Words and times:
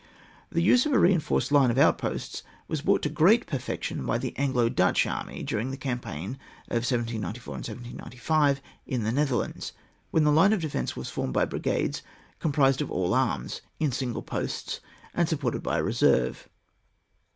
The 0.51 0.63
use 0.63 0.87
of 0.87 0.93
a 0.93 0.97
reinforced 0.97 1.51
line 1.51 1.69
of 1.69 1.77
out 1.77 1.99
posts 1.99 2.41
was 2.67 2.81
brought 2.81 3.03
to 3.03 3.09
great 3.09 3.45
perfection 3.45 4.03
by 4.03 4.17
the 4.17 4.35
Anglo 4.35 4.67
Dutch 4.67 5.05
anny, 5.05 5.43
during 5.43 5.69
the 5.69 5.77
cam 5.77 5.99
paign 5.99 6.37
of 6.69 6.81
1794 6.89 7.53
and 7.53 7.59
1795, 7.67 8.61
in 8.87 9.03
the 9.03 9.11
Nether 9.11 9.35
lands, 9.35 9.73
when 10.09 10.23
the 10.23 10.31
line 10.31 10.53
of 10.53 10.61
defence 10.61 10.95
was 10.95 11.11
formed 11.11 11.33
by 11.33 11.45
brigades 11.45 12.01
composed 12.39 12.81
of 12.81 12.89
all 12.89 13.13
arms, 13.13 13.61
in 13.79 13.91
single 13.91 14.23
posts, 14.23 14.79
and 15.13 15.29
supported 15.29 15.61
by 15.61 15.77
a 15.77 15.83
reserve. 15.83 16.49